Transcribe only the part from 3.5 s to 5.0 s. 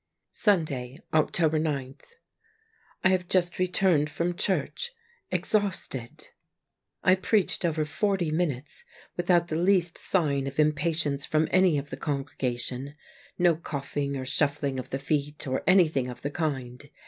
returned from church,